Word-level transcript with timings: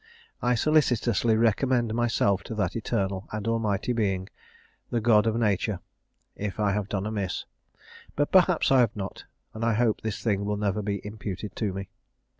I 0.41 0.55
solicitously 0.55 1.37
recommend 1.37 1.93
myself 1.93 2.41
to 2.45 2.55
that 2.55 2.75
eternal 2.75 3.27
and 3.31 3.47
almighty 3.47 3.93
Being, 3.93 4.29
the 4.89 4.99
God 4.99 5.27
of 5.27 5.35
Nature, 5.35 5.79
if 6.35 6.59
I 6.59 6.71
have 6.71 6.89
done 6.89 7.05
amiss. 7.05 7.45
But 8.15 8.31
perhaps 8.31 8.71
I 8.71 8.79
have 8.79 8.95
not; 8.95 9.25
and 9.53 9.63
I 9.63 9.75
hope 9.75 10.01
this 10.01 10.23
thing 10.23 10.43
will 10.43 10.57
never 10.57 10.81
be 10.81 11.05
imputed 11.05 11.55
to 11.57 11.71
me. 11.71 11.89